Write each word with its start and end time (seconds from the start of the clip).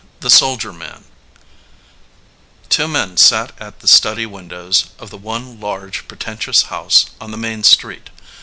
THE 0.21 0.31
SOLDIER 0.31 0.73
MAN 0.73 1.03
TWO 2.69 2.87
men 2.87 3.17
sat 3.17 3.51
at 3.59 3.81
the 3.81 3.87
study 3.87 4.25
windows 4.25 4.85
of 4.97 5.11
the 5.11 5.17
one 5.19 5.59
large, 5.59 6.07
pretentious 6.07 6.63
house 6.73 7.11
on 7.21 7.29
the 7.29 7.37
main 7.37 7.61
street. 7.63 8.09